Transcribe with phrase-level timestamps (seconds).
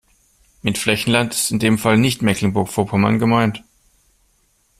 [0.63, 3.63] Mit Flächenland ist in dem Fall nicht Mecklenburg-Vorpommern gemeint.